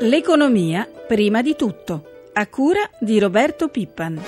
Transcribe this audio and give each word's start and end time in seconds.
L'economia 0.00 0.86
prima 1.08 1.40
di 1.40 1.56
tutto, 1.56 2.28
a 2.34 2.46
cura 2.48 2.82
di 2.98 3.18
Roberto 3.18 3.68
Pippan. 3.68 4.20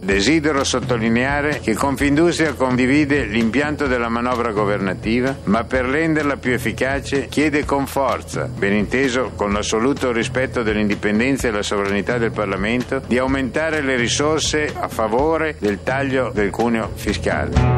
Desidero 0.00 0.64
sottolineare 0.64 1.60
che 1.60 1.74
Confindustria 1.74 2.52
condivide 2.52 3.24
l'impianto 3.24 3.86
della 3.86 4.10
manovra 4.10 4.52
governativa, 4.52 5.34
ma 5.44 5.64
per 5.64 5.86
renderla 5.86 6.36
più 6.36 6.52
efficace 6.52 7.28
chiede 7.28 7.64
con 7.64 7.86
forza, 7.86 8.44
ben 8.44 8.74
inteso 8.74 9.32
con 9.34 9.52
l'assoluto 9.52 10.12
rispetto 10.12 10.62
dell'indipendenza 10.62 11.48
e 11.48 11.50
della 11.50 11.62
sovranità 11.62 12.18
del 12.18 12.32
Parlamento, 12.32 13.00
di 13.06 13.16
aumentare 13.16 13.80
le 13.80 13.96
risorse 13.96 14.74
a 14.78 14.88
favore 14.88 15.56
del 15.58 15.82
taglio 15.82 16.30
del 16.34 16.50
cuneo 16.50 16.90
fiscale. 16.94 17.77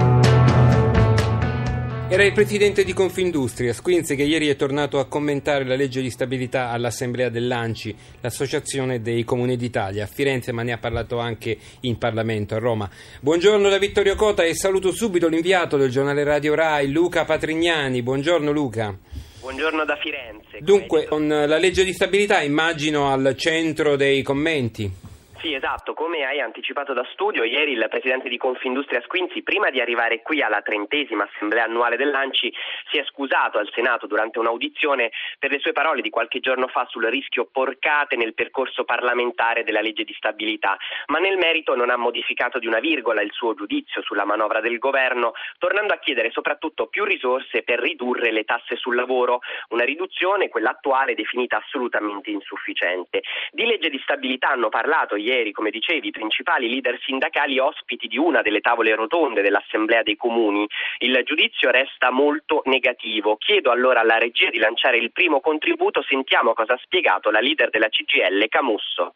Era 2.21 2.29
il 2.29 2.35
presidente 2.35 2.85
di 2.85 2.93
Confindustria, 2.93 3.73
Squinzi, 3.73 4.15
che 4.15 4.25
ieri 4.25 4.49
è 4.49 4.55
tornato 4.55 4.99
a 4.99 5.07
commentare 5.07 5.65
la 5.65 5.75
legge 5.75 6.03
di 6.03 6.11
stabilità 6.11 6.69
all'Assemblea 6.69 7.31
dell'ANCI, 7.31 7.97
l'Associazione 8.21 9.01
dei 9.01 9.25
Comuni 9.25 9.57
d'Italia, 9.57 10.05
a 10.05 10.07
Firenze, 10.07 10.53
ma 10.53 10.63
ne 10.63 10.73
ha 10.73 10.77
parlato 10.77 11.19
anche 11.19 11.57
in 11.81 11.97
Parlamento 11.97 12.55
a 12.55 12.59
Roma. 12.59 12.91
Buongiorno 13.21 13.71
da 13.71 13.79
Vittorio 13.79 14.17
Cota 14.17 14.45
e 14.45 14.55
saluto 14.55 14.93
subito 14.93 15.29
l'inviato 15.29 15.79
del 15.79 15.89
giornale 15.89 16.23
Radio 16.23 16.55
Rai, 16.55 16.91
Luca 16.91 17.25
Patrignani. 17.25 18.03
Buongiorno 18.03 18.51
Luca. 18.51 18.95
Buongiorno 19.41 19.87
da 19.87 19.97
Firenze. 19.97 20.59
Dunque, 20.61 21.07
con 21.07 21.27
la 21.27 21.57
legge 21.57 21.85
di 21.85 21.95
stabilità 21.95 22.43
immagino 22.43 23.11
al 23.11 23.35
centro 23.35 23.97
dei 23.97 24.23
commenti. 24.23 25.09
Sì, 25.41 25.55
esatto, 25.55 25.95
come 25.95 26.27
hai 26.27 26.39
anticipato 26.39 26.93
da 26.93 27.03
studio, 27.13 27.45
ieri 27.45 27.73
il 27.73 27.87
presidente 27.89 28.29
di 28.29 28.37
Confindustria 28.37 29.01
Squinzi, 29.01 29.43
prima 29.43 29.71
di 29.71 29.81
arrivare 29.81 30.21
qui 30.21 30.43
alla 30.43 30.61
trentesima 30.61 31.25
assemblea 31.25 31.65
annuale 31.65 31.97
dell'ANCI, 31.97 32.53
si 32.91 32.99
è 32.99 33.05
scusato 33.05 33.57
al 33.57 33.71
Senato 33.73 34.07
durante 34.07 34.39
un'audizione 34.39 35.11
per 35.39 35.51
le 35.51 35.59
sue 35.59 35.73
parole 35.73 36.03
di 36.03 36.11
qualche 36.11 36.41
giorno 36.41 36.67
fa 36.67 36.85
sul 36.91 37.07
rischio 37.07 37.49
porcate 37.51 38.17
nel 38.17 38.35
percorso 38.35 38.85
parlamentare 38.85 39.65
della 39.65 39.81
legge 39.81 40.05
di 40.05 40.13
stabilità, 40.13 40.77
ma 41.07 41.19
nel 41.21 41.39
merito 41.39 41.75
non 41.75 41.89
ha 41.89 41.97
modificato 41.97 42.59
di 42.59 42.67
una 42.67 42.81
virgola 42.81 43.23
il 43.23 43.33
suo 43.33 43.55
giudizio 43.55 44.03
sulla 44.03 44.27
manovra 44.27 44.61
del 44.61 44.77
governo, 44.77 45.33
tornando 45.57 45.95
a 45.95 46.01
chiedere 46.01 46.31
soprattutto 46.33 46.89
più 46.89 47.05
risorse 47.05 47.63
per 47.63 47.81
ridurre 47.81 48.31
le 48.31 48.45
tasse 48.45 48.77
sul 48.77 48.95
lavoro, 48.95 49.41
una 49.71 49.85
riduzione, 49.85 50.51
quella 50.51 50.73
attuale, 50.73 51.15
definita 51.15 51.57
assolutamente 51.57 52.29
insufficiente. 52.29 53.23
Di 53.53 53.65
legge 53.65 53.89
di 53.89 53.99
stabilità 54.01 54.51
hanno 54.51 54.69
parlato 54.69 55.17
ieri 55.17 55.29
ieri, 55.31 55.53
come 55.53 55.71
dicevi, 55.71 56.09
i 56.09 56.11
principali 56.11 56.69
leader 56.69 56.99
sindacali 57.03 57.59
ospiti 57.59 58.09
di 58.09 58.19
una 58.19 58.43
delle 58.43 58.61
tavole 58.61 58.95
rotonde 58.95 59.43
dell'Assemblea 59.43 60.03
dei 60.03 60.17
Comuni. 60.17 60.67
Il 60.99 61.21
giudizio 61.25 61.71
resta 61.71 62.11
molto 62.11 62.63
negativo. 62.65 63.37
Chiedo 63.37 63.71
allora 63.71 64.01
alla 64.01 64.19
regia 64.19 64.51
di 64.51 64.59
lanciare 64.59 64.99
il 64.99 65.13
primo 65.13 65.41
contributo. 65.41 66.03
Sentiamo 66.03 66.53
cosa 66.53 66.75
ha 66.75 66.81
spiegato 66.83 67.31
la 67.31 67.41
leader 67.41 67.71
della 67.71 67.89
CGL, 67.89 68.49
Camusso. 68.49 69.15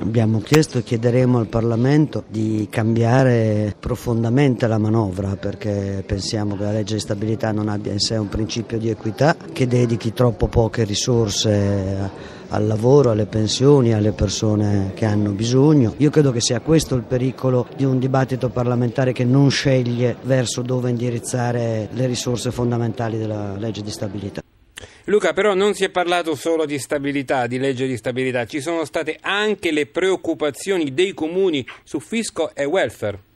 Abbiamo 0.00 0.38
chiesto 0.38 0.78
e 0.78 0.84
chiederemo 0.84 1.38
al 1.38 1.48
Parlamento 1.48 2.22
di 2.28 2.68
cambiare 2.70 3.74
profondamente 3.80 4.68
la 4.68 4.78
manovra 4.78 5.34
perché 5.34 6.04
pensiamo 6.06 6.56
che 6.56 6.62
la 6.62 6.70
legge 6.70 6.94
di 6.94 7.00
stabilità 7.00 7.50
non 7.50 7.68
abbia 7.68 7.90
in 7.92 7.98
sé 7.98 8.16
un 8.16 8.28
principio 8.28 8.78
di 8.78 8.90
equità, 8.90 9.34
che 9.52 9.66
dedichi 9.66 10.12
troppo 10.12 10.46
poche 10.46 10.84
risorse 10.84 12.10
al 12.48 12.66
lavoro, 12.66 13.10
alle 13.10 13.26
pensioni, 13.26 13.92
alle 13.92 14.12
persone 14.12 14.92
che 14.94 15.04
hanno 15.04 15.32
bisogno. 15.32 15.94
Io 15.96 16.10
credo 16.10 16.30
che 16.30 16.40
sia 16.40 16.60
questo 16.60 16.94
il 16.94 17.02
pericolo 17.02 17.66
di 17.74 17.84
un 17.84 17.98
dibattito 17.98 18.50
parlamentare 18.50 19.12
che 19.12 19.24
non 19.24 19.50
sceglie 19.50 20.16
verso 20.22 20.62
dove 20.62 20.90
indirizzare 20.90 21.88
le 21.90 22.06
risorse 22.06 22.52
fondamentali 22.52 23.18
della 23.18 23.56
legge 23.56 23.82
di 23.82 23.90
stabilità. 23.90 24.42
Luca, 25.08 25.32
però 25.32 25.54
non 25.54 25.72
si 25.72 25.84
è 25.84 25.88
parlato 25.88 26.34
solo 26.34 26.66
di 26.66 26.78
stabilità, 26.78 27.46
di 27.46 27.58
legge 27.58 27.86
di 27.86 27.96
stabilità, 27.96 28.44
ci 28.44 28.60
sono 28.60 28.84
state 28.84 29.16
anche 29.22 29.72
le 29.72 29.86
preoccupazioni 29.86 30.92
dei 30.92 31.14
comuni 31.14 31.66
su 31.82 31.98
fisco 31.98 32.54
e 32.54 32.66
welfare. 32.66 33.27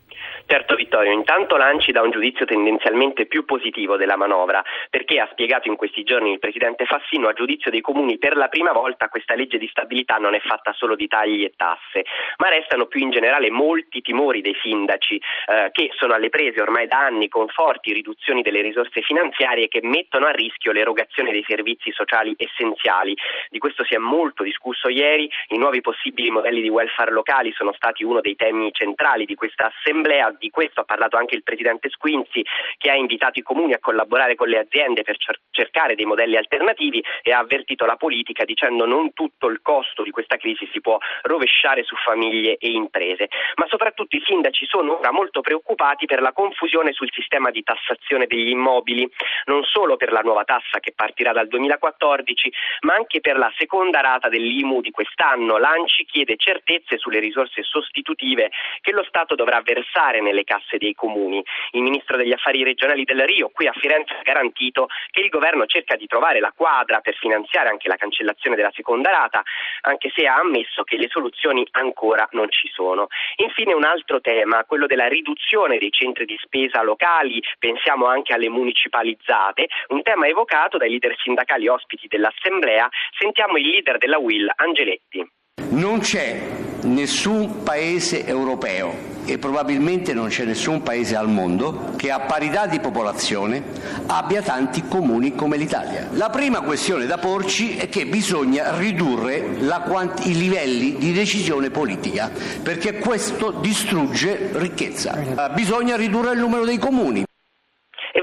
Certo 0.53 0.75
Vittorio, 0.75 1.13
intanto 1.13 1.57
Lanci 1.57 1.93
dà 1.93 2.03
un 2.03 2.11
giudizio 2.11 2.45
tendenzialmente 2.45 3.25
più 3.25 3.47
positivo 3.47 3.97
della 3.97 4.17
manovra, 4.17 4.63
perché 4.91 5.19
ha 5.19 5.27
spiegato 5.33 5.69
in 5.69 5.77
questi 5.77 6.03
giorni 6.03 6.31
il 6.31 6.41
Presidente 6.41 6.85
Fassino 6.85 7.29
a 7.29 7.33
giudizio 7.33 7.71
dei 7.71 7.81
comuni 7.81 8.19
per 8.19 8.37
la 8.37 8.49
prima 8.49 8.71
volta 8.73 9.09
questa 9.09 9.35
legge 9.35 9.57
di 9.57 9.67
stabilità 9.69 10.17
non 10.17 10.35
è 10.35 10.41
fatta 10.41 10.75
solo 10.75 10.95
di 10.95 11.09
tagli 11.09 11.43
e 11.43 11.55
tasse, 11.57 12.05
ma 12.37 12.51
restano 12.51 12.85
più 12.85 13.01
in 13.01 13.09
generale 13.09 13.51
molti 13.51 14.03
timori 14.03 14.43
dei 14.43 14.55
sindaci 14.61 15.15
eh, 15.17 15.71
che 15.73 15.89
sono 15.97 16.13
alle 16.13 16.29
prese 16.29 16.61
ormai 16.61 16.87
da 16.87 16.99
anni 16.99 17.29
con 17.29 17.49
forti 17.49 17.95
riduzioni 17.95 18.43
delle 18.43 18.61
risorse 18.61 19.01
finanziarie 19.01 19.69
che 19.69 19.81
mettono 19.83 20.27
a 20.27 20.33
rischio 20.33 20.73
l'erogazione 20.73 21.33
dei 21.33 21.47
servizi 21.49 21.91
sociali 21.93 22.35
essenziali. 22.37 23.17
Di 23.49 23.59
questo 23.59 23.85
si 23.85 23.95
è 23.95 23.99
molto 23.99 24.43
discusso 24.43 24.91
ieri, 24.91 25.31
i 25.49 25.57
nuovi 25.57 25.81
possibili 25.81 26.29
modelli 26.29 26.61
di 26.61 26.69
welfare 26.69 27.11
locali 27.11 27.53
sono 27.53 27.73
stati 27.73 28.05
uno 28.05 28.21
dei 28.21 28.37
temi 28.37 28.71
centrali 28.71 29.25
di 29.25 29.35
questa 29.35 29.73
assemblea 29.75 30.31
di 30.43 30.51
questo 30.51 30.81
ha 30.81 30.85
parlato 30.85 31.17
anche 31.17 31.37
il 31.37 31.45
Presidente 31.45 31.89
Squinzi 31.89 32.45
che 32.77 32.91
ha 32.91 32.97
invitato 32.97 33.39
i 33.39 33.43
comuni 33.43 33.75
a 33.75 33.79
collaborare 33.79 34.35
con 34.35 34.49
le 34.49 34.59
aziende 34.59 35.03
per 35.03 35.17
cercare 35.51 35.95
dei 35.95 36.05
modelli 36.05 36.37
alternativi 36.37 37.03
e 37.23 37.31
ha 37.31 37.39
avvertito 37.39 37.87
la 37.87 37.95
politica 37.95 38.45
dicendo 38.45 38.85
non 38.85 39.13
tutto 39.13 39.47
il 39.47 39.61
costo 39.63 40.03
di 40.03 40.11
questa 40.11 40.37
crisi 40.37 40.69
si 40.73 40.81
può 40.81 40.99
rovesciare 41.23 41.85
su 41.85 41.95
famiglie 41.95 42.57
e 42.59 42.71
imprese. 42.71 43.29
Ma 43.55 43.67
soprattutto 43.69 44.17
i 44.17 44.23
sindaci 44.27 44.67
sono 44.67 44.99
ora 44.99 45.13
molto 45.13 45.43
preoccupati 45.43 46.07
per 46.07 46.21
la 46.21 46.33
confusione 46.33 46.93
sul 46.93 47.11
sistema 47.13 47.51
di 47.51 47.63
tassazione 47.63 48.27
degli 48.27 48.49
immobili, 48.49 49.09
non 49.45 49.63
solo 49.63 49.97
per 49.97 50.11
la 50.11 50.23
nuova 50.23 50.43
tassa 50.43 50.81
che 50.81 50.93
partirà 50.93 51.33
dal 51.33 51.47
2014, 51.47 52.53
ma 52.81 52.95
anche 52.95 53.21
per 53.21 53.39
la 53.39 53.53
seconda 53.57 54.01
rata 54.01 54.29
dell'IMU 54.29 54.81
di 54.81 54.91
quest'anno. 54.91 55.59
L'ANCI 55.59 56.05
chiede 56.05 56.35
certezze 56.37 56.99
sulle 56.99 57.21
risorse 57.21 57.63
sostitutive 57.63 58.51
che 58.81 58.91
lo 58.91 59.05
Stato 59.05 59.37
dovrà 59.37 59.61
versare 59.61 60.21
nelle 60.23 60.45
casse 60.45 60.79
dei 60.79 60.95
comuni. 60.95 61.43
Il 61.73 61.83
ministro 61.83 62.17
degli 62.17 62.33
affari 62.33 62.63
regionali 62.63 63.05
del 63.05 63.21
Rio 63.27 63.51
qui 63.51 63.67
a 63.67 63.73
Firenze 63.73 64.15
ha 64.15 64.23
garantito 64.23 64.89
che 65.11 65.21
il 65.21 65.29
governo 65.29 65.67
cerca 65.67 65.97
di 65.97 66.07
trovare 66.07 66.41
la 66.41 66.53
quadra 66.55 67.01
per 67.01 67.15
finanziare 67.17 67.69
anche 67.69 67.89
la 67.89 67.97
cancellazione 67.97 68.57
della 68.57 68.73
seconda 68.75 69.11
rata, 69.11 69.43
anche 69.83 70.11
se 70.15 70.27
ha 70.27 70.37
ammesso 70.37 70.83
che 70.85 70.97
le 70.97 71.09
soluzioni 71.09 71.67
ancora 71.73 72.27
non 72.33 72.51
ci 72.51 72.71
sono. 72.73 73.09
Infine 73.37 73.75
un 73.75 73.85
altro 73.85 74.21
tema, 74.21 74.65
quello 74.65 74.87
della 74.87 75.09
riduzione 75.09 75.79
dei 75.79 75.91
centri 75.91 76.25
di 76.25 76.39
spesa 76.41 76.83
locali, 76.83 77.43
pensiamo 77.59 78.07
anche 78.07 78.33
alle 78.33 78.49
municipalizzate, 78.49 79.67
un 79.89 80.03
tema 80.03 80.27
evocato 80.27 80.79
dai 80.79 80.91
leader 80.91 81.15
sindacali 81.19 81.69
ospiti 81.69 82.07
dell'Assemblea. 82.09 82.89
Sentiamo 83.19 83.57
il 83.57 83.69
leader 83.69 83.99
della 83.99 84.19
Will, 84.19 84.51
Angeletti. 84.55 85.27
Non 85.73 86.01
c'è 86.01 86.39
nessun 86.83 87.63
paese 87.63 88.27
europeo 88.27 89.11
e 89.25 89.39
probabilmente 89.39 90.15
non 90.15 90.29
c'è 90.29 90.45
nessun 90.45 90.83
paese 90.83 91.15
al 91.15 91.29
mondo 91.29 91.93
che 91.97 92.11
a 92.11 92.21
parità 92.21 92.67
di 92.67 92.81
popolazione 92.81 93.63
abbia 94.07 94.43
tanti 94.43 94.83
comuni 94.89 95.35
come 95.35 95.57
l'Italia. 95.57 96.09
La 96.13 96.31
prima 96.31 96.61
questione 96.61 97.07
da 97.07 97.19
porci 97.19 97.77
è 97.77 97.89
che 97.89 98.07
bisogna 98.07 98.77
ridurre 98.77 99.59
quant- 99.87 100.27
i 100.27 100.35
livelli 100.35 100.97
di 100.97 101.13
decisione 101.13 101.71
politica 101.71 102.31
perché 102.63 102.99
questo 102.99 103.51
distrugge 103.51 104.51
ricchezza. 104.53 105.51
Bisogna 105.55 105.97
ridurre 105.97 106.33
il 106.33 106.39
numero 106.39 106.65
dei 106.65 106.79
comuni. 106.79 107.25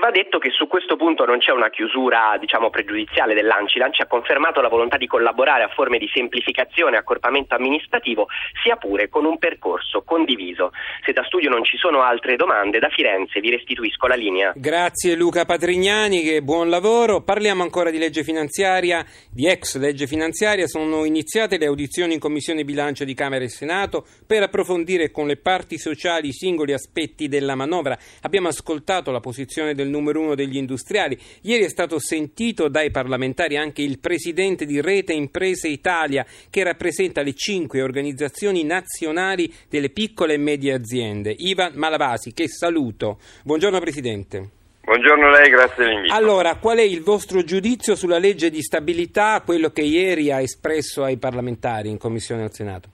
Va 0.10 0.16
detto 0.16 0.40
che 0.40 0.50
su 0.50 0.66
questo 0.66 0.96
punto 0.96 1.24
non 1.24 1.38
c'è 1.38 1.52
una 1.52 1.70
chiusura 1.70 2.36
diciamo, 2.40 2.72
pregiudiziale 2.72 3.36
dell'ANCI. 3.36 3.78
L'ANCI 3.78 4.02
ha 4.02 4.08
confermato 4.08 4.60
la 4.60 4.68
volontà 4.68 4.98
di 4.98 5.06
collaborare 5.06 5.62
a 5.62 5.68
forme 5.68 6.00
di 6.00 6.10
semplificazione 6.12 6.96
e 6.96 6.98
accorpamento 6.98 7.54
amministrativo, 7.54 8.26
sia 8.64 8.76
pure 8.78 9.08
con 9.08 9.26
un 9.26 9.38
percorso 9.38 10.02
condiviso. 10.02 10.72
Se 11.06 11.14
da 11.14 11.24
studio 11.26 11.52
non 11.52 11.64
ci 11.64 11.78
sono 11.78 12.02
altre 12.02 12.38
domande, 12.38 12.80
da 12.80 12.90
Firenze 12.90 13.40
vi 13.40 13.52
restituisco 13.52 14.08
la 14.08 14.16
linea. 14.16 14.52
Grazie 14.56 15.16
Luca 15.16 15.46
Patrignani, 15.46 16.24
che 16.24 16.42
buon 16.42 16.72
lavoro. 16.72 17.22
Parliamo 17.22 17.62
ancora 17.62 17.92
di 17.92 18.00
legge 18.00 18.24
finanziaria, 18.24 19.06
di 19.32 19.46
ex 19.46 19.78
legge 19.78 20.08
finanziaria. 20.08 20.66
Sono 20.66 21.06
iniziate 21.06 21.60
le 21.60 21.68
audizioni 21.68 22.16
in 22.16 22.20
Commissione 22.20 22.64
Bilancio 22.64 23.04
di 23.04 23.14
Camera 23.14 23.44
e 23.44 23.50
Senato 23.50 24.08
per 24.26 24.42
approfondire 24.42 25.12
con 25.12 25.28
le 25.28 25.38
parti 25.38 25.78
sociali 25.78 26.30
i 26.30 26.34
singoli 26.34 26.74
aspetti 26.74 27.28
della 27.28 27.54
manovra. 27.54 27.96
Abbiamo 28.24 28.48
ascoltato 28.48 29.12
la 29.12 29.20
posizione 29.20 29.76
del 29.76 29.86
numero 29.86 29.98
uno 30.06 30.36
degli 30.36 30.58
industriali. 30.58 31.18
Ieri 31.42 31.64
è 31.64 31.70
stato 31.70 32.00
sentito 32.00 32.68
dai 32.68 32.92
parlamentari 32.92 33.58
anche 33.58 33.82
il 33.82 34.00
presidente 34.00 34.66
di 34.66 34.82
Rete 34.82 35.14
Imprese 35.14 35.68
Italia, 35.68 36.26
che 36.50 36.64
rappresenta 36.64 37.22
le 37.22 37.34
cinque 37.34 37.82
organizzazioni 37.82 38.64
nazionali 38.64 39.52
delle 39.70 39.90
piccole 39.90 40.34
e 40.34 40.38
medie 40.38 40.74
aziende. 40.74 41.34
Ivan 41.38 41.74
Malavasi, 41.76 42.34
che 42.34 42.48
saluto. 42.48 43.20
Buongiorno 43.44 43.80
Presidente. 43.80 44.50
Buongiorno 44.90 45.28
a 45.28 45.30
lei, 45.30 45.50
grazie 45.52 45.86
dell'invito. 45.86 46.16
Allora, 46.16 46.56
qual 46.56 46.78
è 46.80 46.82
il 46.82 47.04
vostro 47.04 47.44
giudizio 47.44 47.96
sulla 47.96 48.18
legge 48.18 48.50
di 48.50 48.64
stabilità, 48.64 49.44
quello 49.46 49.70
che 49.70 49.84
ieri 49.84 50.32
ha 50.32 50.42
espresso 50.42 51.04
ai 51.04 51.18
parlamentari 51.18 51.90
in 51.90 52.00
Commissione 52.00 52.42
al 52.42 52.52
Senato? 52.52 52.90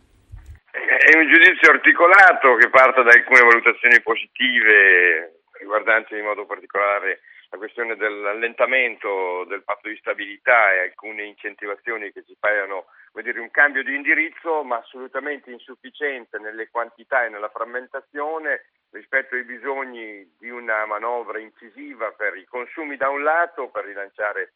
È 0.72 1.16
un 1.16 1.32
giudizio 1.32 1.72
articolato 1.72 2.56
che 2.60 2.70
parte 2.70 3.02
da 3.04 3.12
alcune 3.12 3.40
valutazioni 3.48 4.02
positive 4.02 5.45
riguardanti 5.66 6.16
in 6.16 6.24
modo 6.24 6.46
particolare 6.46 7.22
la 7.50 7.58
questione 7.58 7.96
dell'allentamento 7.96 9.44
del 9.46 9.64
patto 9.64 9.90
di 9.90 9.98
stabilità 9.98 10.74
e 10.74 10.80
alcune 10.80 11.24
incentivazioni 11.24 12.12
che 12.12 12.24
ci 12.24 12.36
paiono 12.40 12.86
dire, 13.22 13.40
un 13.40 13.50
cambio 13.50 13.84
di 13.84 13.96
indirizzo, 13.96 14.64
ma 14.64 14.78
assolutamente 14.78 15.50
insufficiente 15.50 16.38
nelle 16.38 16.70
quantità 16.70 17.26
e 17.26 17.30
nella 17.30 17.50
frammentazione 17.50 18.66
rispetto 18.92 19.36
ai 19.36 19.44
bisogni 19.44 20.36
di 20.38 20.50
una 20.50 20.86
manovra 20.86 21.40
incisiva 21.40 22.12
per 22.12 22.38
i 22.38 22.46
consumi 22.46 22.98
da 22.98 23.10
un 23.10 23.24
lato, 23.24 23.70
per 23.70 23.86
rilanciare 23.86 24.54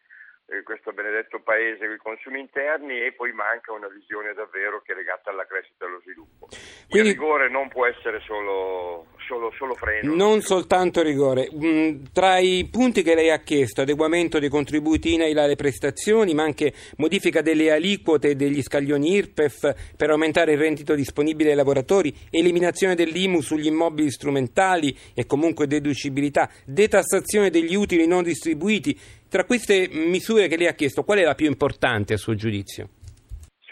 eh, 0.50 0.64
questo 0.64 0.92
benedetto 0.92 1.42
paese 1.42 1.86
con 1.86 1.96
i 1.96 1.98
consumi 1.98 2.40
interni 2.40 3.02
e 3.02 3.14
poi 3.14 3.32
manca 3.34 3.72
una 3.72 3.88
visione 3.88 4.34
davvero 4.34 4.82
che 4.82 4.94
è 4.94 4.96
legata 4.96 5.30
alla 5.30 5.46
crescita 5.46 5.86
e 5.86 5.88
allo 5.88 6.00
sviluppo. 6.02 6.48
Quindi, 6.90 7.10
Il 7.10 7.16
rigore 7.16 7.50
non 7.50 7.68
può 7.70 7.86
essere 7.86 8.20
solo, 8.22 9.08
solo, 9.26 9.52
solo 9.58 9.74
freno. 9.76 10.14
Non 10.16 10.42
soltanto 10.42 11.02
rigore. 11.02 11.50
Mm, 11.54 12.04
tra 12.12 12.38
i 12.40 12.68
punti 12.70 13.02
che 13.04 13.16
lei 13.16 13.30
ha 13.30 13.40
chiesto, 13.40 13.82
adeguamento 13.82 14.40
dei 14.40 14.50
contributi 14.50 15.14
INAIL 15.14 15.38
alle 15.38 15.56
prestazioni, 15.56 16.34
ma 16.34 16.44
anche 16.44 16.74
modifica 16.98 17.42
delle 17.42 17.72
aliquote 17.72 18.36
degli 18.36 18.62
scaglioni 18.62 19.14
IRPEF 19.14 19.94
per 19.96 20.10
aumentare 20.10 20.54
il 20.54 20.58
reddito 20.58 20.96
disponibile 20.96 21.52
ai 21.52 21.56
lavoratori, 21.56 22.14
eliminazione 22.30 22.96
dell'IMU 22.96 23.42
sugli 23.42 23.68
immobili 23.68 24.12
strumentali 24.12 24.96
e 25.14 25.26
comunque 25.26 25.68
deducibilità, 25.68 26.50
detassazione 26.66 27.50
degli 27.50 27.76
utili 27.76 28.08
non 28.08 28.24
distribuiti, 28.24 28.98
tra 29.30 29.46
queste 29.46 29.88
misure 29.92 30.48
che 30.48 30.58
lei 30.58 30.68
ha 30.68 30.74
chiesto, 30.74 31.04
qual 31.04 31.20
è 31.20 31.24
la 31.24 31.36
più 31.36 31.46
importante 31.46 32.14
a 32.14 32.18
suo 32.18 32.34
giudizio? 32.36 32.90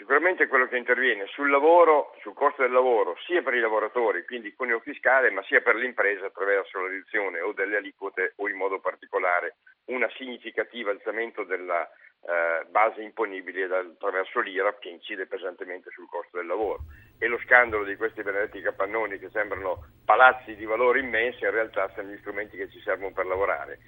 Sicuramente 0.08 0.46
quello 0.46 0.68
che 0.68 0.78
interviene 0.78 1.26
sul 1.26 1.50
lavoro, 1.50 2.14
sul 2.22 2.32
costo 2.32 2.62
del 2.62 2.72
lavoro, 2.72 3.14
sia 3.26 3.42
per 3.42 3.52
i 3.52 3.60
lavoratori, 3.60 4.24
quindi 4.24 4.54
cuneo 4.54 4.80
fiscale, 4.80 5.30
ma 5.30 5.42
sia 5.42 5.60
per 5.60 5.74
le 5.74 5.84
imprese 5.84 6.24
attraverso 6.24 6.80
la 6.80 6.88
riduzione 6.88 7.42
o 7.42 7.52
delle 7.52 7.76
aliquote 7.76 8.32
o 8.36 8.48
in 8.48 8.56
modo 8.56 8.80
particolare 8.80 9.56
una 9.88 10.08
significativa 10.16 10.90
alzamento 10.92 11.44
della 11.44 11.86
eh, 11.86 12.64
base 12.70 13.02
imponibile 13.02 13.64
attraverso 13.64 14.40
l'IRAP 14.40 14.78
che 14.78 14.88
incide 14.88 15.26
pesantemente 15.26 15.90
sul 15.90 16.08
costo 16.08 16.38
del 16.38 16.46
lavoro. 16.46 16.84
E 17.18 17.26
lo 17.26 17.38
scandalo 17.44 17.84
di 17.84 17.96
questi 17.96 18.22
benedetti 18.22 18.62
capannoni 18.62 19.18
che 19.18 19.28
sembrano 19.28 19.88
palazzi 20.06 20.56
di 20.56 20.64
valore 20.64 21.00
immensi, 21.00 21.44
in 21.44 21.50
realtà 21.50 21.86
sono 21.94 22.08
gli 22.08 22.16
strumenti 22.20 22.56
che 22.56 22.70
ci 22.70 22.80
servono 22.80 23.12
per 23.12 23.26
lavorare 23.26 23.78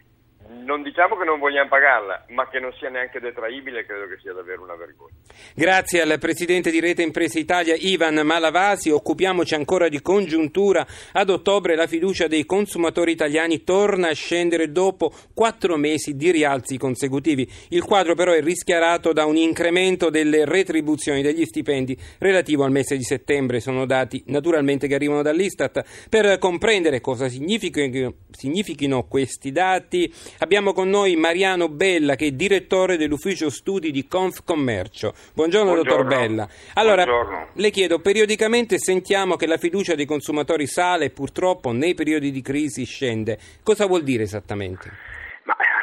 non 0.49 0.83
diciamo 0.83 1.17
che 1.17 1.25
non 1.25 1.39
vogliamo 1.39 1.69
pagarla, 1.69 2.25
ma 2.29 2.49
che 2.49 2.59
non 2.59 2.73
sia 2.79 2.89
neanche 2.89 3.21
detraibile, 3.21 3.85
credo 3.85 4.07
che 4.07 4.19
sia 4.21 4.33
davvero 4.33 4.63
una 4.63 4.75
vergogna. 4.77 5.15
Grazie 5.55 6.03
al 6.03 6.19
Presidente 6.19 6.71
di 6.71 6.81
Rete 6.81 7.03
Imprese 7.03 7.39
Italia 7.39 7.75
Ivan 7.77 8.21
Malavasi. 8.25 8.91
Occupiamoci 8.91 9.55
ancora 9.55 9.89
di 9.89 10.01
congiuntura. 10.01 10.87
Ad 11.13 11.31
ottobre 11.31 11.75
la 11.75 11.87
fiducia 11.87 12.27
dei 12.27 12.45
consumatori 12.47 13.13
italiani 13.13 13.65
torna 13.65 14.09
a 14.09 14.15
scendere 14.15 14.71
dopo 14.71 15.13
quattro 15.35 15.77
mesi 15.77 16.15
di 16.15 16.31
rialzi 16.31 16.79
consecutivi. 16.79 17.49
Il 17.69 17.85
quadro 17.85 18.15
però 18.15 18.33
è 18.33 18.41
rischiarato 18.41 19.13
da 19.13 19.25
un 19.25 19.37
incremento 19.37 20.11
delle 20.11 20.45
retribuzioni 20.45 21.23
degli 21.23 21.45
stipendi 21.45 21.97
relativo 22.19 22.65
al 22.65 22.71
mese 22.71 22.97
di 22.97 23.05
settembre. 23.05 23.61
Sono 23.61 23.87
dati 23.87 24.23
naturalmente 24.27 24.87
che 24.87 24.95
arrivano 24.95 25.23
dall'Istat. 25.23 26.09
Per 26.09 26.39
comprendere 26.39 27.01
cosa 27.01 27.29
significhino 27.29 29.05
questi 29.05 29.53
dati 29.53 30.13
Abbiamo 30.39 30.73
con 30.73 30.89
noi 30.89 31.17
Mariano 31.17 31.69
Bella, 31.69 32.17
che 32.17 32.27
è 32.27 32.31
direttore 32.33 32.97
dell'ufficio 32.97 33.51
studi 33.51 33.91
di 33.91 34.07
Confcommercio. 34.07 35.15
Buongiorno, 35.35 35.73
Buongiorno. 35.73 36.03
dottor 36.05 36.19
Bella. 36.19 36.49
Allora, 36.75 37.05
Buongiorno. 37.05 37.49
le 37.55 37.71
chiedo, 37.71 37.99
periodicamente 38.01 38.79
sentiamo 38.79 39.37
che 39.37 39.47
la 39.47 39.59
fiducia 39.59 39.95
dei 39.95 40.07
consumatori 40.07 40.67
sale 40.67 41.07
e 41.07 41.11
purtroppo 41.11 41.73
nei 41.73 41.95
periodi 41.95 42.31
di 42.31 42.41
crisi 42.41 42.85
scende. 42.85 43.39
Cosa 43.63 43.87
vuol 43.87 44.03
dire 44.03 44.23
esattamente? 44.23 44.91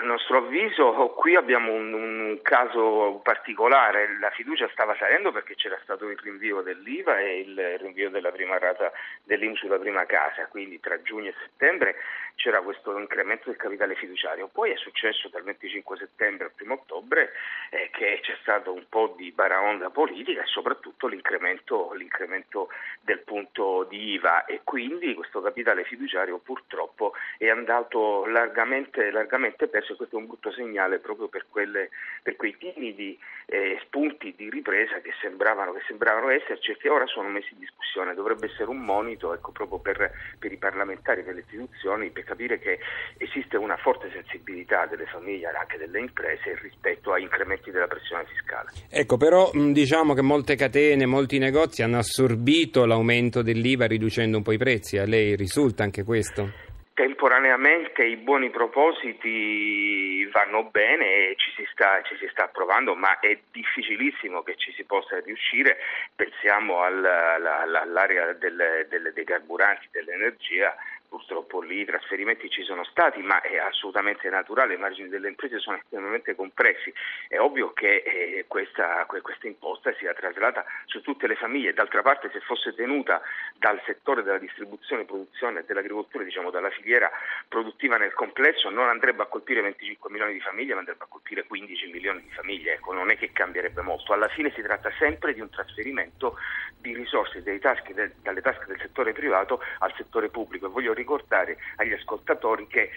Nostro 0.08 0.38
avviso 0.38 0.94
qui 1.18 1.36
abbiamo 1.36 1.74
un, 1.74 1.92
un, 1.94 2.40
caso 2.42 3.20
particolare, 3.22 4.18
la 4.20 4.30
fiducia 4.30 4.70
stava 4.72 4.96
salendo 4.96 5.34
perché 5.34 5.56
c'era 5.56 5.78
stato 5.84 6.10
il 6.10 6.18
rinvio 6.18 6.62
dell'IVA 6.62 7.20
e 7.20 7.40
il 7.42 7.78
rinvio 7.80 8.10
della 8.10 8.32
prima 8.32 8.58
rata 8.58 8.90
dell'IMU 9.24 9.58
sulla 9.58 9.78
prima 9.78 10.06
casa, 10.06 10.48
quindi 10.48 10.80
tra 10.80 11.02
giugno 11.02 11.28
e 11.28 11.36
settembre 11.44 11.98
c'era 12.38 12.62
questo 12.62 12.98
incremento 12.98 13.50
del 13.50 13.58
capitale 13.58 13.96
fiduciario. 13.96 14.48
Poi 14.48 14.72
è 14.72 14.78
successo 14.78 15.28
dal 15.28 15.44
25 15.44 15.98
settembre 15.98 16.46
al 16.46 16.52
1 16.58 16.74
ottobre 16.74 17.34
eh, 17.72 17.90
che 17.92 18.20
c'è 18.22 18.38
stato 18.42 18.72
un 18.72 18.86
po' 18.88 19.14
di 19.18 19.32
baraonda 19.32 19.90
politica 19.90 20.42
e 20.42 20.46
soprattutto 20.46 21.08
l'incremento, 21.08 21.92
l'incremento 21.94 22.70
del 23.02 23.20
punto 23.20 23.86
di 23.90 24.14
IVA. 24.14 24.46
E 24.46 24.62
quindi 24.64 25.16
questo 25.16 25.42
capitale 25.42 25.84
fiduciario 25.84 26.38
purtroppo 26.38 27.14
è 27.38 27.50
andato 27.50 28.26
largamente, 28.28 29.10
largamente 29.12 29.68
perso 29.68 29.96
questo 29.98 30.16
è 30.16 30.20
un 30.20 30.28
brutto 30.28 30.52
segnale 30.52 31.00
proprio 31.00 31.28
per, 31.28 31.46
quelle, 31.50 31.90
per 32.24 32.36
quei 32.38 32.56
timidi 32.58 33.20
eh, 33.48 33.78
spunti 33.84 34.34
di 34.38 34.50
ripresa 34.50 35.02
che 35.02 35.12
sembravano, 35.22 35.74
che 35.74 35.82
sembravano, 35.88 36.30
esserci 36.30 36.72
e 36.72 36.78
che 36.78 36.90
ora 36.90 37.06
sono 37.06 37.28
messi 37.28 37.54
in 37.54 37.60
discussione. 37.60 38.14
Dovrebbe 38.14 38.46
essere 38.46 38.70
un 38.70 38.80
monito 38.80 39.34
ecco, 39.34 39.52
proprio 39.52 39.80
per, 39.80 40.12
per 40.40 40.52
i 40.52 40.58
parlamentari, 40.58 41.24
per 41.24 41.34
le 41.34 41.42
istituzioni, 41.42 42.10
per 42.12 42.24
capire 42.24 42.60
che 42.60 42.80
esiste 43.18 43.58
una 43.58 43.78
forte 43.78 44.10
sensibilità 44.12 44.86
delle 44.86 45.06
famiglie 45.06 45.48
anche 45.48 45.78
delle 45.78 46.00
imprese 46.00 46.58
rispetto 46.62 47.12
a 47.12 47.20
incrementi 47.20 47.72
della 47.72 47.88
pressione 47.88 48.26
fiscale. 48.26 48.72
Ecco, 48.90 49.18
però 49.18 49.50
diciamo 49.54 50.14
che 50.14 50.22
molte 50.22 50.56
catene, 50.56 51.06
molti 51.06 51.38
negozi 51.40 51.82
hanno 51.82 51.98
assorbito 51.98 52.86
l'aumento 52.86 53.42
dell'IVA 53.42 53.86
riducendo 53.88 54.38
un 54.38 54.44
po' 54.44 54.52
i 54.52 54.58
prezzi. 54.58 54.98
A 54.98 55.06
lei 55.06 55.36
risulta 55.36 55.84
anche 55.84 56.04
questo? 56.04 56.67
Temporaneamente 56.98 58.04
i 58.04 58.16
buoni 58.18 58.50
propositi 58.50 60.26
vanno 60.32 60.64
bene 60.64 61.30
e 61.30 61.36
ci 61.38 61.52
si, 61.56 61.64
sta, 61.72 62.02
ci 62.02 62.18
si 62.18 62.28
sta 62.32 62.46
approvando, 62.46 62.96
ma 62.96 63.20
è 63.20 63.38
difficilissimo 63.52 64.42
che 64.42 64.56
ci 64.56 64.74
si 64.74 64.84
possa 64.84 65.20
riuscire. 65.20 65.78
Pensiamo 66.16 66.82
all'area 66.82 68.34
del, 68.34 68.88
del, 68.90 69.12
dei 69.14 69.26
carburanti, 69.26 69.90
dell'energia 69.92 70.76
Purtroppo 71.10 71.62
lì 71.62 71.80
i 71.80 71.86
trasferimenti 71.86 72.50
ci 72.50 72.64
sono 72.64 72.84
stati, 72.84 73.22
ma 73.22 73.40
è 73.42 73.58
assolutamente 73.58 74.30
naturale, 74.30 74.74
i 74.74 74.78
margini 74.78 75.08
delle 75.08 75.30
imprese 75.30 75.60
sono 75.60 75.78
estremamente 75.78 76.36
compressi. 76.36 76.94
È 77.28 77.40
ovvio 77.40 77.72
che 77.72 78.04
eh, 78.06 78.46
questa, 78.48 79.06
questa, 79.06 79.48
imposta 79.48 79.94
sia 79.94 80.14
traslata 80.14 80.66
su 80.86 81.02
tutte 81.02 81.28
le 81.28 81.36
famiglie. 81.36 81.74
D'altra 81.74 82.02
parte, 82.02 82.30
se 82.32 82.42
fosse 82.42 82.74
tenuta 82.74 83.22
dal 83.58 83.82
settore 83.86 84.24
della 84.24 84.38
distribuzione, 84.38 85.06
produzione 85.06 85.60
e 85.60 85.64
dell'agricoltura, 85.66 86.24
diciamo 86.24 86.50
dalla 86.50 86.70
filiera 86.72 87.10
produttiva 87.48 87.98
nel 87.98 88.14
complesso, 88.14 88.70
non 88.70 88.90
andrebbe 88.90 89.24
a 89.24 89.28
colpire 89.28 89.62
25 89.62 90.10
milioni 90.12 90.34
di 90.34 90.42
famiglie, 90.42 90.74
ma 90.74 90.80
andrebbe 90.80 91.06
a 91.06 91.08
colpire 91.08 91.46
15 91.46 91.88
milioni 91.88 92.22
di 92.22 92.32
famiglie. 92.32 92.74
Ecco, 92.74 92.92
non 92.92 93.12
è 93.12 93.18
che 93.18 93.32
cambierebbe 93.32 93.82
molto. 93.82 94.12
Alla 94.12 94.28
fine 94.28 94.52
si 94.54 94.62
tratta 94.62 94.92
sempre 94.98 95.34
di 95.34 95.40
un 95.40 95.50
trasferimento 95.50 96.38
di 96.80 96.94
risorse 96.94 97.42
tasche 97.60 98.14
dalle 98.22 98.42
tasche 98.42 98.66
del 98.68 98.80
settore 98.80 99.14
privato 99.14 99.62
al 99.80 99.94
settore 99.96 100.30
pubblico. 100.30 100.70
Voglio 100.70 100.94
ricordare 100.98 101.58
agli 101.78 101.94
ascoltatori 101.94 102.68
che 102.68 102.90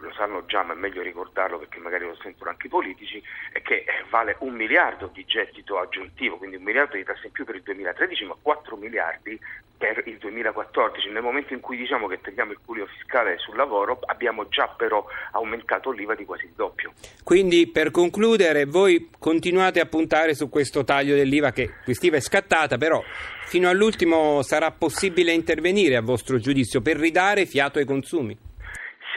lo 0.00 0.12
sanno 0.12 0.44
già, 0.46 0.62
ma 0.62 0.74
è 0.74 0.76
meglio 0.76 1.02
ricordarlo 1.02 1.58
perché 1.58 1.78
magari 1.78 2.04
lo 2.04 2.16
sentono 2.22 2.50
anche 2.50 2.66
i 2.66 2.70
politici, 2.70 3.22
è 3.52 3.60
che 3.62 3.84
vale 4.10 4.36
un 4.40 4.54
miliardo 4.54 5.10
di 5.12 5.24
gettito 5.24 5.78
aggiuntivo, 5.78 6.36
quindi 6.36 6.56
un 6.56 6.62
miliardo 6.62 6.96
di 6.96 7.04
tasse 7.04 7.26
in 7.26 7.32
più 7.32 7.44
per 7.44 7.56
il 7.56 7.62
2013, 7.62 8.24
ma 8.24 8.36
4 8.40 8.76
miliardi 8.76 9.38
per 9.76 10.02
il 10.06 10.18
2014. 10.18 11.10
Nel 11.10 11.22
momento 11.22 11.52
in 11.52 11.60
cui 11.60 11.76
diciamo 11.76 12.06
che 12.08 12.20
tagliamo 12.20 12.52
il 12.52 12.58
cuneo 12.64 12.86
fiscale 12.86 13.38
sul 13.38 13.56
lavoro, 13.56 14.00
abbiamo 14.06 14.48
già 14.48 14.68
però 14.68 15.04
aumentato 15.32 15.90
l'IVA 15.90 16.14
di 16.14 16.24
quasi 16.24 16.46
il 16.46 16.52
doppio. 16.54 16.92
Quindi 17.22 17.68
per 17.68 17.90
concludere, 17.90 18.64
voi 18.64 19.10
continuate 19.18 19.80
a 19.80 19.86
puntare 19.86 20.34
su 20.34 20.48
questo 20.48 20.84
taglio 20.84 21.14
dell'IVA 21.14 21.52
che 21.52 21.74
quest'IVA 21.84 22.16
è 22.16 22.20
scattata, 22.20 22.76
però 22.76 23.02
fino 23.46 23.68
all'ultimo 23.68 24.42
sarà 24.42 24.70
possibile 24.72 25.32
intervenire 25.32 25.96
a 25.96 26.02
vostro 26.02 26.38
giudizio 26.38 26.80
per 26.80 26.96
ridare 26.96 27.46
fiato 27.46 27.78
ai 27.78 27.84
consumi? 27.84 28.47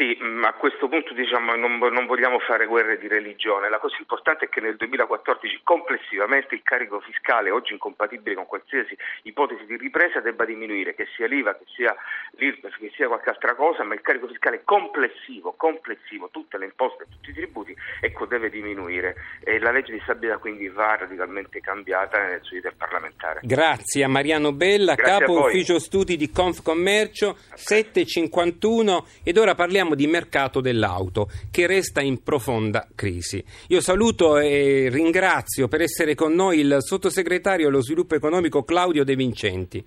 Sì, 0.01 0.17
ma 0.20 0.48
a 0.48 0.53
questo 0.53 0.88
punto 0.88 1.13
diciamo, 1.13 1.53
non, 1.53 1.77
non, 1.77 2.08
vogliamo 2.08 2.39
fare 2.39 2.65
guerre 2.65 2.98
di 2.98 3.08
religione. 3.08 3.70
La 3.70 3.77
cosa 3.77 3.98
importante 4.00 4.46
è 4.46 4.50
che 4.50 4.60
nel 4.60 4.75
2014 4.75 5.62
complessivamente 5.63 6.55
il 6.55 6.63
carico 6.63 7.00
fiscale, 7.01 7.51
oggi 7.51 7.74
incompatibile 7.74 8.34
con 8.34 8.48
qualsiasi 8.48 8.98
ipotesi 9.24 9.63
di 9.67 9.77
ripresa, 9.77 10.20
debba 10.20 10.43
diminuire, 10.43 10.96
che 10.96 11.05
sia 11.15 11.27
l'IVA, 11.27 11.55
che 11.55 11.65
sia 11.75 11.96
l'IRPEF, 12.31 12.77
che 12.79 12.91
sia 12.96 13.05
qualche 13.05 13.29
altra 13.29 13.53
cosa, 13.53 13.84
ma 13.84 13.93
il 13.93 14.01
carico 14.01 14.25
fiscale 14.25 14.63
complessivo, 14.63 15.53
complessivo, 15.55 16.29
tutte 16.31 16.58
le 16.58 16.65
imposte, 16.65 17.05
tutti 17.08 17.29
i 17.29 17.34
tributi, 17.34 17.75
ecco, 18.00 18.25
deve 18.25 18.50
diminuire. 18.50 19.13
E 19.43 19.60
la 19.60 19.70
legge 19.70 19.91
di 19.91 20.00
stabilità 20.01 20.39
quindi 20.39 20.67
va 20.67 20.96
radicalmente 20.96 21.60
cambiata 21.60 22.25
nel 22.25 22.41
suo 22.41 22.58
iter 22.58 22.74
parlamentare. 22.75 23.41
Grazie 23.43 24.03
a 24.03 24.08
Mariano 24.08 24.51
Bella, 24.51 24.96
Grazie 24.96 25.25
capo 25.25 25.46
ufficio 25.46 25.77
studi 25.77 26.17
di 26.17 26.31
Confcommercio, 26.31 27.29
okay. 27.29 27.50
751 27.53 29.05
ed 29.24 29.38
ora 29.38 29.53
parliamo 29.53 29.89
parliamo 29.91 29.95
di 29.95 30.07
mercato 30.07 30.62
dell'auto 30.62 31.29
che 31.50 31.67
resta 31.67 32.01
in 32.01 32.24
profonda 32.24 32.88
crisi. 32.95 33.43
Io 33.67 33.81
saluto 33.81 34.38
e 34.38 34.89
ringrazio 34.89 35.67
per 35.67 35.81
essere 35.81 36.15
con 36.15 36.33
noi 36.33 36.60
il 36.60 36.77
sottosegretario 36.79 37.67
allo 37.67 37.81
sviluppo 37.81 38.15
economico 38.15 38.63
Claudio 38.63 39.03
De 39.03 39.15
Vincenti. 39.15 39.86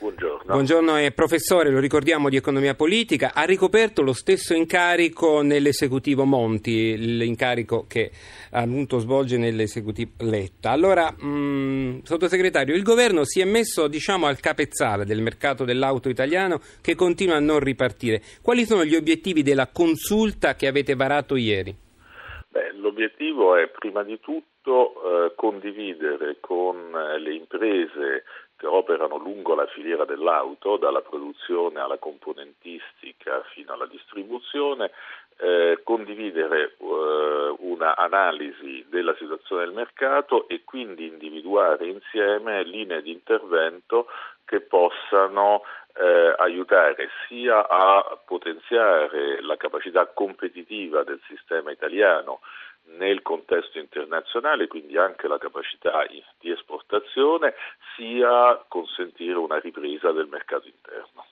Buongiorno. 0.00 0.54
Buongiorno, 0.54 0.96
è 0.96 1.12
professore, 1.12 1.68
lo 1.68 1.78
ricordiamo, 1.78 2.30
di 2.30 2.36
economia 2.36 2.74
politica. 2.74 3.32
Ha 3.34 3.44
ricoperto 3.44 4.00
lo 4.00 4.14
stesso 4.14 4.54
incarico 4.54 5.42
nell'esecutivo 5.42 6.24
Monti, 6.24 6.96
l'incarico 6.96 7.84
che 7.86 8.10
ha 8.52 8.64
dovuto 8.64 8.98
svolgere 8.98 9.42
nell'esecutivo 9.42 10.12
Letta. 10.20 10.70
Allora, 10.70 11.10
mh, 11.10 12.00
sottosegretario, 12.04 12.74
il 12.74 12.82
governo 12.82 13.24
si 13.24 13.40
è 13.40 13.44
messo 13.44 13.88
diciamo, 13.88 14.24
al 14.24 14.40
capezzale 14.40 15.04
del 15.04 15.20
mercato 15.20 15.64
dell'auto 15.64 16.08
italiano 16.08 16.60
che 16.80 16.94
continua 16.94 17.36
a 17.36 17.40
non 17.40 17.60
ripartire. 17.60 18.22
Quali 18.40 18.64
sono 18.64 18.86
gli 18.86 18.94
obiettivi 18.94 19.42
della 19.42 19.68
consulta 19.70 20.54
che 20.54 20.66
avete 20.66 20.94
varato 20.94 21.36
ieri? 21.36 21.76
Beh, 22.48 22.72
l'obiettivo 22.72 23.54
è 23.54 23.68
prima 23.68 24.02
di 24.02 24.18
tutto 24.18 24.94
eh, 24.94 25.34
condividere 25.36 26.38
con 26.40 26.76
eh, 26.76 27.20
le 27.20 27.34
imprese 27.34 28.24
che 28.60 28.66
operano 28.66 29.16
lungo 29.16 29.54
la 29.54 29.66
filiera 29.68 30.04
dell'auto, 30.04 30.76
dalla 30.76 31.00
produzione 31.00 31.80
alla 31.80 31.96
componentistica 31.96 33.42
fino 33.54 33.72
alla 33.72 33.86
distribuzione, 33.86 34.90
eh, 35.38 35.80
condividere 35.82 36.76
eh, 36.78 37.54
una 37.60 37.96
analisi 37.96 38.84
della 38.90 39.14
situazione 39.16 39.64
del 39.64 39.72
mercato 39.72 40.46
e 40.46 40.60
quindi 40.62 41.06
individuare 41.06 41.86
insieme 41.86 42.62
linee 42.62 43.00
di 43.00 43.12
intervento 43.12 44.08
che 44.44 44.60
possano 44.60 45.62
eh, 45.94 46.34
aiutare 46.36 47.08
sia 47.26 47.66
a 47.66 48.18
potenziare 48.22 49.40
la 49.40 49.56
capacità 49.56 50.04
competitiva 50.04 51.02
del 51.02 51.20
sistema 51.26 51.70
italiano 51.70 52.40
nel 52.98 53.22
contesto 53.22 53.78
internazionale, 53.78 54.66
quindi 54.66 54.96
anche 54.96 55.28
la 55.28 55.38
capacità 55.38 56.06
di 56.38 56.50
esportazione, 56.50 57.54
sia 57.96 58.62
consentire 58.68 59.34
una 59.34 59.58
ripresa 59.58 60.12
del 60.12 60.28
mercato 60.30 60.66
interno. 60.66 61.24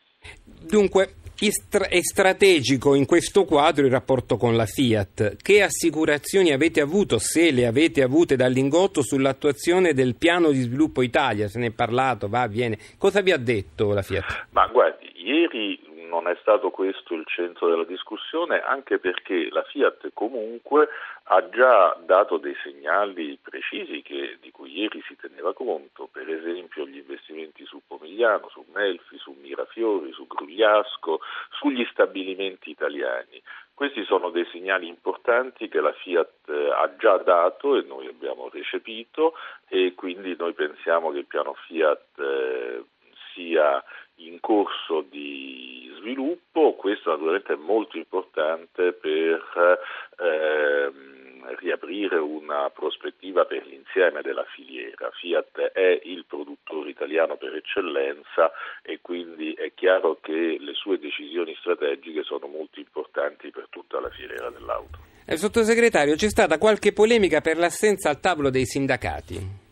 Dunque, 0.44 1.14
è 1.38 2.00
strategico 2.00 2.94
in 2.94 3.06
questo 3.06 3.44
quadro 3.44 3.86
il 3.86 3.92
rapporto 3.92 4.36
con 4.36 4.56
la 4.56 4.66
Fiat. 4.66 5.36
Che 5.40 5.62
assicurazioni 5.62 6.52
avete 6.52 6.80
avuto, 6.80 7.18
se 7.18 7.52
le 7.52 7.66
avete 7.66 8.02
avute 8.02 8.34
dall'ingotto, 8.34 9.02
sull'attuazione 9.02 9.94
del 9.94 10.16
piano 10.16 10.50
di 10.50 10.60
sviluppo 10.60 11.02
Italia? 11.02 11.46
Se 11.46 11.58
ne 11.60 11.66
è 11.66 11.70
parlato, 11.72 12.28
va, 12.28 12.46
viene. 12.48 12.78
Cosa 12.98 13.20
vi 13.20 13.30
ha 13.30 13.38
detto 13.38 13.92
la 13.92 14.02
Fiat? 14.02 14.48
Ma 14.50 14.66
guardi, 14.66 15.12
ieri 15.14 15.80
non 16.08 16.26
è 16.26 16.36
stato 16.40 16.70
questo 16.70 17.14
il 17.14 17.24
centro 17.26 17.68
della 17.68 17.84
discussione, 17.84 18.60
anche 18.60 18.98
perché 18.98 19.48
la 19.50 19.62
Fiat 19.62 20.10
comunque 20.14 20.88
ha 21.24 21.48
già 21.50 21.96
dato 22.04 22.38
dei 22.38 22.56
segnali 22.62 23.38
precisi 23.40 24.02
che, 24.02 24.38
di 24.40 24.50
cui 24.50 24.78
ieri 24.78 25.02
si 25.06 25.14
teneva 25.16 25.52
conto, 25.52 26.08
per 26.10 26.28
esempio 26.28 26.86
gli 26.86 26.96
investimenti 26.96 27.64
su 27.66 27.82
Pomigliano, 27.86 28.48
su 28.48 28.64
Melfi, 28.72 29.18
su 29.18 29.36
Mirafiori, 29.40 30.12
su 30.12 30.26
Grugliasco, 30.26 31.20
sugli 31.50 31.86
stabilimenti 31.90 32.70
italiani. 32.70 33.40
Questi 33.74 34.04
sono 34.04 34.30
dei 34.30 34.44
segnali 34.50 34.88
importanti 34.88 35.68
che 35.68 35.80
la 35.80 35.92
Fiat 35.92 36.48
eh, 36.48 36.70
ha 36.70 36.96
già 36.96 37.18
dato 37.18 37.76
e 37.76 37.82
noi 37.82 38.08
abbiamo 38.08 38.48
recepito 38.48 39.34
e 39.68 39.94
quindi 39.94 40.34
noi 40.36 40.52
pensiamo 40.52 41.12
che 41.12 41.18
il 41.18 41.26
piano 41.26 41.54
Fiat 41.54 42.18
eh, 42.18 42.82
sia 43.38 43.82
in 44.16 44.40
corso 44.40 45.02
di 45.08 45.94
sviluppo, 45.98 46.74
questo 46.74 47.10
naturalmente 47.10 47.52
è 47.52 47.56
molto 47.56 47.96
importante 47.96 48.92
per 48.92 49.80
ehm, 50.18 51.54
riaprire 51.60 52.16
una 52.16 52.68
prospettiva 52.70 53.44
per 53.44 53.64
l'insieme 53.66 54.22
della 54.22 54.44
filiera. 54.54 55.10
Fiat 55.12 55.72
è 55.72 56.00
il 56.02 56.24
produttore 56.26 56.90
italiano 56.90 57.36
per 57.36 57.54
eccellenza 57.54 58.50
e 58.82 58.98
quindi 59.00 59.52
è 59.52 59.72
chiaro 59.74 60.18
che 60.20 60.56
le 60.58 60.74
sue 60.74 60.98
decisioni 60.98 61.54
strategiche 61.60 62.24
sono 62.24 62.48
molto 62.48 62.80
importanti 62.80 63.50
per 63.50 63.68
tutta 63.70 64.00
la 64.00 64.10
filiera 64.10 64.50
dell'auto. 64.50 64.98
Eh, 65.24 65.36
sottosegretario, 65.36 66.16
c'è 66.16 66.28
stata 66.28 66.58
qualche 66.58 66.92
polemica 66.92 67.40
per 67.40 67.58
l'assenza 67.58 68.08
al 68.08 68.18
tavolo 68.18 68.50
dei 68.50 68.64
sindacati? 68.64 69.66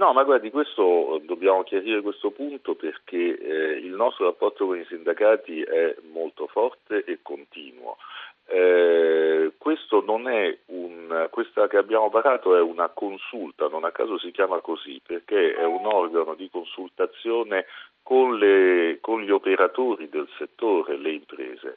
No, 0.00 0.14
ma 0.14 0.24
guardi, 0.24 0.50
questo, 0.50 1.20
dobbiamo 1.26 1.62
chiarire 1.62 2.00
questo 2.00 2.30
punto 2.30 2.74
perché 2.74 3.38
eh, 3.38 3.72
il 3.80 3.92
nostro 3.92 4.24
rapporto 4.24 4.64
con 4.64 4.78
i 4.78 4.86
sindacati 4.86 5.60
è 5.60 5.94
molto 6.10 6.46
forte 6.46 7.04
e 7.04 7.18
continuo. 7.20 7.98
Eh, 8.46 9.52
un, 10.68 11.28
questa 11.30 11.68
che 11.68 11.76
abbiamo 11.76 12.08
parato 12.08 12.56
è 12.56 12.62
una 12.62 12.88
consulta, 12.88 13.68
non 13.68 13.84
a 13.84 13.92
caso 13.92 14.18
si 14.18 14.30
chiama 14.30 14.60
così, 14.60 15.02
perché 15.06 15.52
è 15.54 15.64
un 15.64 15.84
organo 15.84 16.34
di 16.34 16.48
consultazione 16.48 17.66
con, 18.02 18.38
le, 18.38 19.00
con 19.02 19.20
gli 19.20 19.30
operatori 19.30 20.08
del 20.08 20.28
settore, 20.38 20.96
le 20.96 21.10
imprese 21.10 21.76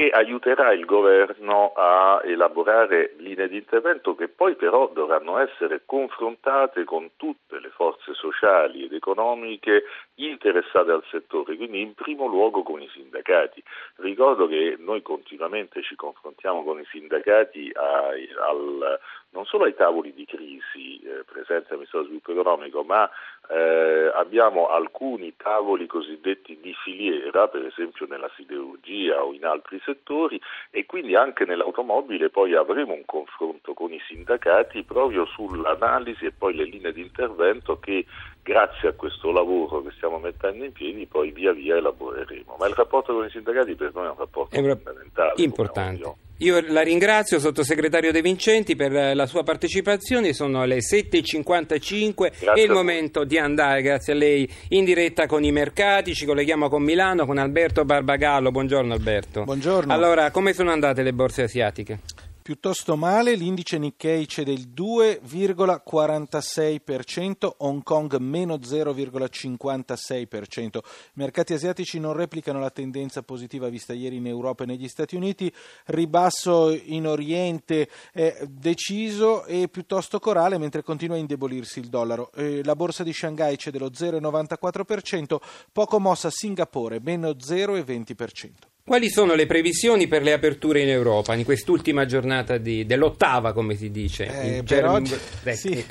che 0.00 0.08
aiuterà 0.08 0.72
il 0.72 0.86
governo 0.86 1.74
a 1.76 2.22
elaborare 2.24 3.16
linee 3.18 3.50
di 3.50 3.58
intervento 3.58 4.14
che 4.14 4.28
poi 4.28 4.54
però 4.54 4.88
dovranno 4.88 5.36
essere 5.36 5.82
confrontate 5.84 6.84
con 6.84 7.10
tutte 7.16 7.60
le 7.60 7.68
forze 7.68 8.14
sociali 8.14 8.84
ed 8.84 8.94
economiche 8.94 9.84
interessate 10.14 10.90
al 10.90 11.04
settore, 11.10 11.54
quindi 11.56 11.82
in 11.82 11.92
primo 11.92 12.24
luogo 12.24 12.62
con 12.62 12.80
i 12.80 12.88
sindacati. 12.94 13.62
Ricordo 13.96 14.46
che 14.46 14.76
noi 14.78 15.02
continuamente 15.02 15.82
ci 15.82 15.96
confrontiamo 15.96 16.64
con 16.64 16.80
i 16.80 16.86
sindacati 16.90 17.70
ai, 17.74 18.26
al, 18.40 18.98
non 19.32 19.44
solo 19.44 19.64
ai 19.64 19.74
tavoli 19.74 20.12
di 20.12 20.24
crisi 20.24 21.00
eh, 21.02 21.24
presenti 21.24 21.72
al 21.72 21.78
Ministero 21.78 22.02
dello 22.02 22.04
Sviluppo 22.04 22.32
Economico, 22.32 22.82
ma 22.82 23.08
eh, 23.48 24.10
abbiamo 24.14 24.68
alcuni 24.68 25.34
tavoli 25.36 25.86
cosiddetti 25.86 26.58
di 26.60 26.74
filiera, 26.84 27.48
per 27.48 27.66
esempio 27.66 28.06
nella 28.06 28.30
siderurgia 28.36 29.22
o 29.22 29.32
in 29.32 29.44
altri 29.44 29.80
settori, 29.84 30.40
e 30.70 30.84
quindi 30.86 31.14
anche 31.14 31.44
nell'automobile 31.44 32.30
poi 32.30 32.54
avremo 32.54 32.94
un 32.94 33.04
confronto 33.04 33.72
con 33.74 33.92
i 33.92 34.00
sindacati 34.06 34.82
proprio 34.82 35.26
sull'analisi 35.26 36.26
e 36.26 36.32
poi 36.32 36.54
le 36.54 36.64
linee 36.64 36.92
di 36.92 37.02
intervento 37.02 37.78
che 37.78 38.06
grazie 38.42 38.88
a 38.88 38.92
questo 38.92 39.30
lavoro 39.30 39.82
che 39.82 39.90
stiamo 39.92 40.18
mettendo 40.18 40.64
in 40.64 40.72
piedi 40.72 41.06
poi 41.06 41.30
via 41.30 41.52
via 41.52 41.76
elaboreremo. 41.76 42.56
Ma 42.58 42.66
il 42.66 42.74
rapporto 42.74 43.14
con 43.14 43.26
i 43.26 43.30
sindacati 43.30 43.74
per 43.74 43.94
noi 43.94 44.06
è 44.06 44.10
un 44.10 44.18
rapporto 44.18 44.56
è 44.56 44.60
fondamentale. 44.60 45.32
Importante. 45.36 46.28
Io 46.42 46.58
la 46.68 46.80
ringrazio, 46.80 47.38
sottosegretario 47.38 48.12
De 48.12 48.22
Vincenti, 48.22 48.74
per 48.74 49.14
la 49.14 49.26
sua 49.26 49.42
partecipazione. 49.42 50.32
Sono 50.32 50.64
le 50.64 50.78
7.55 50.78 52.54
e 52.54 52.62
il 52.62 52.70
momento 52.70 53.24
di 53.24 53.36
andare, 53.36 53.82
grazie 53.82 54.14
a 54.14 54.16
lei, 54.16 54.50
in 54.68 54.86
diretta 54.86 55.26
con 55.26 55.44
i 55.44 55.52
mercati. 55.52 56.14
Ci 56.14 56.24
colleghiamo 56.24 56.70
con 56.70 56.82
Milano, 56.82 57.26
con 57.26 57.36
Alberto 57.36 57.84
Barbagallo. 57.84 58.50
Buongiorno 58.50 58.94
Alberto. 58.94 59.44
Buongiorno. 59.44 59.92
Allora, 59.92 60.30
come 60.30 60.54
sono 60.54 60.70
andate 60.70 61.02
le 61.02 61.12
borse 61.12 61.42
asiatiche? 61.42 61.98
Piuttosto 62.42 62.96
male, 62.96 63.34
l'indice 63.34 63.76
Nikkei 63.76 64.26
cede 64.26 64.50
il 64.50 64.72
2,46%, 64.74 67.50
Hong 67.58 67.82
Kong 67.82 68.16
meno 68.16 68.54
0,56%. 68.56 70.76
I 70.76 70.80
mercati 71.12 71.52
asiatici 71.52 72.00
non 72.00 72.14
replicano 72.14 72.58
la 72.58 72.70
tendenza 72.70 73.20
positiva 73.22 73.68
vista 73.68 73.92
ieri 73.92 74.16
in 74.16 74.26
Europa 74.26 74.64
e 74.64 74.66
negli 74.66 74.88
Stati 74.88 75.16
Uniti, 75.16 75.52
ribasso 75.86 76.72
in 76.72 77.06
Oriente 77.06 77.90
è 78.10 78.38
deciso 78.48 79.44
e 79.44 79.68
piuttosto 79.68 80.18
corale 80.18 80.56
mentre 80.56 80.82
continua 80.82 81.16
a 81.16 81.20
indebolirsi 81.20 81.78
il 81.78 81.88
dollaro. 81.88 82.30
La 82.64 82.74
borsa 82.74 83.02
di 83.02 83.12
Shanghai 83.12 83.58
cede 83.58 83.78
lo 83.78 83.90
0,94%, 83.90 85.36
poco 85.72 86.00
mossa 86.00 86.30
Singapore 86.30 87.00
meno 87.02 87.28
0,20%. 87.28 88.50
Quali 88.90 89.08
sono 89.08 89.36
le 89.36 89.46
previsioni 89.46 90.08
per 90.08 90.24
le 90.24 90.32
aperture 90.32 90.80
in 90.80 90.88
Europa 90.88 91.36
in 91.36 91.44
quest'ultima 91.44 92.06
giornata 92.06 92.58
di, 92.58 92.84
dell'ottava, 92.84 93.52
come 93.52 93.76
si 93.76 93.92
dice? 93.92 94.26
Eh, 94.26 94.64
per, 94.64 94.84
oggi, 94.84 95.14
sì, 95.54 95.86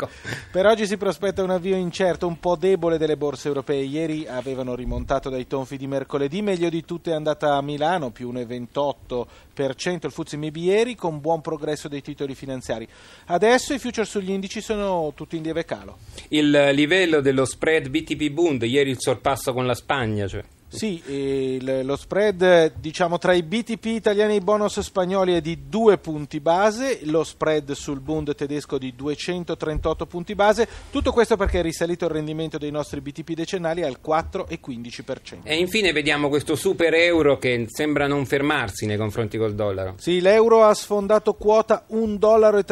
per, 0.52 0.66
oggi, 0.66 0.86
si 0.86 0.98
prospetta 0.98 1.42
un 1.42 1.50
avvio 1.50 1.78
incerto, 1.78 2.28
un 2.28 2.42
po' 2.42 2.58
debole 2.58 2.98
delle 2.98 3.16
borse 3.16 3.48
europee. 3.48 3.84
Ieri 3.84 4.28
avevano 4.28 4.76
rimontato 4.76 5.30
dai 5.30 5.48
tonfi 5.48 5.78
di 5.78 5.88
mercoledì, 5.88 6.42
meglio 6.42 6.68
di 6.68 6.84
tutte 6.84 7.12
è 7.12 7.14
andata 7.14 7.56
a 7.56 7.62
Milano, 7.62 8.10
più 8.10 8.34
1,28% 8.34 10.06
il 10.06 10.12
Fuzzi 10.12 10.38
ieri, 10.56 10.96
con 10.96 11.22
buon 11.22 11.40
progresso 11.40 11.88
dei 11.88 12.02
titoli 12.02 12.36
finanziari. 12.36 12.86
Adesso 13.28 13.74
i 13.74 13.80
future 13.80 14.06
sugli 14.06 14.32
indici 14.32 14.60
sono 14.60 15.14
tutti 15.16 15.38
in 15.38 15.44
lieve 15.44 15.64
calo. 15.64 16.00
Il 16.28 16.50
livello 16.74 17.22
dello 17.22 17.46
spread 17.46 17.88
BTP 17.88 18.30
Bund, 18.30 18.62
ieri 18.64 18.90
il 18.90 19.00
sorpasso 19.00 19.54
con 19.54 19.66
la 19.66 19.74
Spagna, 19.74 20.28
cioè. 20.28 20.44
Sì, 20.70 21.02
il, 21.08 21.82
lo 21.84 21.96
spread 21.96 22.74
diciamo 22.80 23.18
tra 23.18 23.34
i 23.34 23.42
BTP 23.42 23.86
italiani 23.86 24.34
e 24.34 24.36
i 24.38 24.42
bonus 24.42 24.80
spagnoli 24.80 25.34
è 25.34 25.42
di 25.42 25.68
2 25.68 25.98
punti 25.98 26.40
base, 26.40 27.00
lo 27.04 27.24
spread 27.24 27.72
sul 27.72 28.00
Bund 28.00 28.36
tedesco 28.36 28.78
di 28.78 28.94
238 28.96 30.06
punti 30.06 30.36
base, 30.36 30.68
tutto 30.92 31.12
questo 31.12 31.36
perché 31.38 31.60
è 31.60 31.64
risalito 31.64 32.06
il 32.06 32.12
rendimento 32.12 32.58
dei 32.60 32.70
nostri 32.70 33.02
BTP 33.02 33.32
decennali 33.32 33.84
al 33.84 33.98
4,15%. 34.06 35.40
E 35.44 35.56
infine 35.58 35.92
vediamo 35.92 36.30
questo 36.30 36.56
super 36.56 36.94
euro 36.94 37.38
che 37.38 37.66
sembra 37.68 38.08
non 38.08 38.26
fermarsi 38.26 38.86
nei 38.86 38.98
confronti 38.98 39.38
col 39.38 39.56
dollaro. 39.56 39.96
Sì, 39.98 40.22
l'euro 40.22 40.64
ha 40.64 40.74
sfondato 40.76 41.34
quota 41.34 41.86
1,38 41.92 42.18
dollaro 42.18 42.64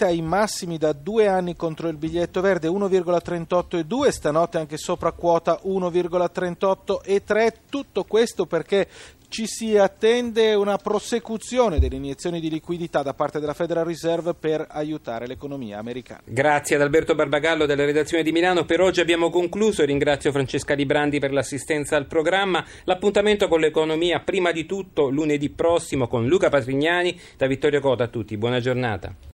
ai 0.00 0.22
massimi 0.22 0.78
da 0.78 0.92
due 0.92 1.26
anni 1.28 1.54
contro 1.54 1.88
il 1.88 1.96
biglietto 1.96 2.40
verde 2.40 2.68
1,38,2, 2.68 4.08
stanotte 4.08 4.58
anche 4.58 4.78
sopra 4.78 5.12
quota 5.12 5.60
1,38,3. 7.04 7.52
Tutto 7.68 8.04
questo 8.04 8.46
perché 8.46 8.86
ci 9.34 9.48
si 9.48 9.76
attende 9.76 10.54
una 10.54 10.76
prosecuzione 10.76 11.80
delle 11.80 11.96
iniezioni 11.96 12.38
di 12.38 12.48
liquidità 12.48 13.02
da 13.02 13.14
parte 13.14 13.40
della 13.40 13.52
Federal 13.52 13.84
Reserve 13.84 14.34
per 14.34 14.64
aiutare 14.68 15.26
l'economia 15.26 15.78
americana. 15.78 16.20
Grazie 16.24 16.76
ad 16.76 16.82
Alberto 16.82 17.16
Barbagallo 17.16 17.66
della 17.66 17.84
redazione 17.84 18.22
di 18.22 18.30
Milano. 18.30 18.64
Per 18.64 18.80
oggi 18.80 19.00
abbiamo 19.00 19.30
concluso. 19.30 19.84
Ringrazio 19.84 20.30
Francesca 20.30 20.74
Librandi 20.74 21.18
per 21.18 21.32
l'assistenza 21.32 21.96
al 21.96 22.06
programma. 22.06 22.64
L'appuntamento 22.84 23.48
con 23.48 23.58
l'economia 23.58 24.20
prima 24.20 24.52
di 24.52 24.66
tutto 24.66 25.08
lunedì 25.08 25.50
prossimo 25.50 26.06
con 26.06 26.28
Luca 26.28 26.48
Patrignani. 26.48 27.18
Da 27.36 27.48
Vittorio 27.48 27.80
Cota 27.80 28.04
a 28.04 28.08
tutti. 28.08 28.36
Buona 28.36 28.60
giornata. 28.60 29.16